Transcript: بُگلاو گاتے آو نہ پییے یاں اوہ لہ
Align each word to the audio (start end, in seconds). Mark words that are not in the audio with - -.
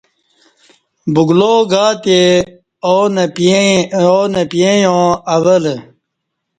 بُگلاو 1.13 1.57
گاتے 1.71 2.21
آو 2.89 2.99
نہ 4.33 4.43
پییے 4.53 4.71
یاں 4.81 5.07
اوہ 5.33 5.55
لہ 5.63 5.75